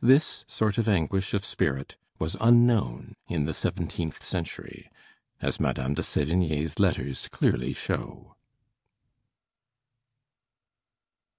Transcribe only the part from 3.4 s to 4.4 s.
the seventeenth